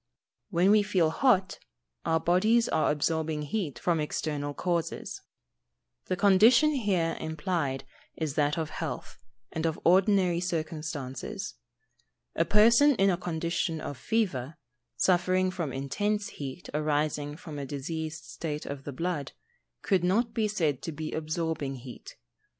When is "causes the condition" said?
4.55-6.71